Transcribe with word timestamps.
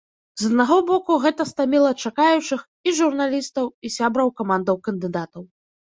З 0.43 0.47
аднаго 0.51 0.77
боку, 0.91 1.17
гэта 1.25 1.45
стаміла 1.51 1.91
чакаючых, 2.09 2.65
і 2.89 2.95
журналістаў, 3.03 3.65
і 3.87 3.93
сябраў 3.97 4.27
камандаў 4.41 4.75
кандыдатаў. 4.89 5.43